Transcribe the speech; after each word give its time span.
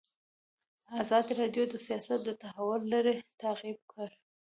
ازادي 1.01 1.33
راډیو 1.41 1.63
د 1.69 1.75
سیاست 1.87 2.19
د 2.25 2.29
تحول 2.43 2.81
لړۍ 2.93 3.17
تعقیب 3.41 3.79
کړې. 3.91 4.17